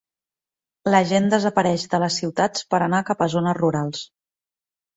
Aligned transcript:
La 0.95 1.01
gent 1.11 1.27
desapareix 1.33 1.85
de 1.93 2.01
les 2.05 2.17
ciutats 2.23 2.65
per 2.73 2.81
anar 2.89 3.05
cap 3.13 3.25
a 3.27 3.31
zones 3.37 3.61
rurals. 3.63 4.05